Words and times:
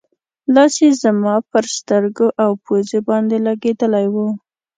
لاس 0.53 0.73
یې 0.83 0.89
زما 1.03 1.35
پر 1.51 1.63
سترګو 1.77 2.27
او 2.43 2.51
پوزې 2.63 2.99
باندې 3.07 3.37
لګېدلی 3.47 4.05
و. 4.13 4.15